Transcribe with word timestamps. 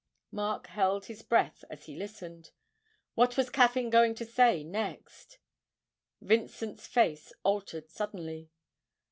Mark 0.31 0.65
held 0.65 1.05
his 1.05 1.21
breath 1.21 1.63
as 1.69 1.85
he 1.85 1.95
listened; 1.95 2.49
what 3.13 3.37
was 3.37 3.51
Caffyn 3.51 3.91
going 3.91 4.15
to 4.15 4.25
say 4.25 4.63
next? 4.63 5.37
Vincent's 6.19 6.87
face 6.87 7.31
altered 7.43 7.87
suddenly. 7.87 8.49